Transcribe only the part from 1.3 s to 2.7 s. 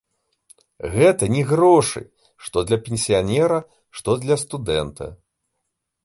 не грошы, што